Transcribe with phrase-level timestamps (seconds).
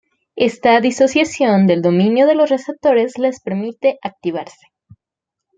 [0.39, 4.65] Esta disociación del dominio de los receptores les permite activarse.